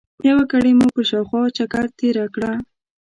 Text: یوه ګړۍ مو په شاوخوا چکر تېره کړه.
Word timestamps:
یوه 0.27 0.43
ګړۍ 0.51 0.73
مو 0.79 0.87
په 0.95 1.01
شاوخوا 1.09 1.41
چکر 1.57 1.85
تېره 1.99 2.25
کړه. 2.33 2.51